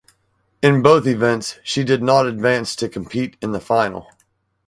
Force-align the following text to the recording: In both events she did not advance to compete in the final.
In 0.63 0.81
both 0.81 1.05
events 1.05 1.59
she 1.63 1.83
did 1.83 2.01
not 2.01 2.25
advance 2.25 2.75
to 2.77 2.89
compete 2.89 3.37
in 3.39 3.51
the 3.51 3.59
final. 3.59 4.07